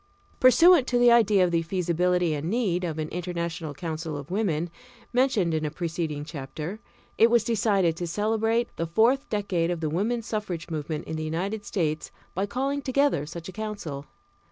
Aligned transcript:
Pursuant 0.39 0.87
to 0.87 0.97
the 0.97 1.11
idea 1.11 1.43
of 1.43 1.51
the 1.51 1.61
feasibility 1.61 2.33
and 2.33 2.49
need 2.49 2.83
of 2.83 2.97
an 2.97 3.07
International 3.09 3.71
Council 3.75 4.17
of 4.17 4.31
Women, 4.31 4.71
mentioned 5.13 5.53
in 5.53 5.63
a 5.63 5.69
preceding 5.69 6.25
chapter, 6.25 6.79
it 7.19 7.29
was 7.29 7.43
decided 7.43 7.95
to 7.97 8.07
celebrate 8.07 8.75
the 8.77 8.87
fourth 8.87 9.29
decade 9.29 9.69
of 9.69 9.79
the 9.79 9.91
woman 9.91 10.23
suffrage 10.23 10.71
movement 10.71 11.05
in 11.05 11.17
the 11.17 11.23
United 11.23 11.65
States 11.65 12.09
by 12.33 12.47
calling 12.47 12.81
together 12.81 13.27
such 13.27 13.47
a 13.47 13.51
council. 13.53 14.07